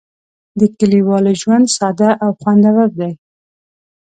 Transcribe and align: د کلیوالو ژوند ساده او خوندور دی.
د 0.59 0.61
کلیوالو 0.77 1.31
ژوند 1.41 1.65
ساده 1.77 2.09
او 2.23 2.29
خوندور 2.39 2.87
دی. 2.99 3.11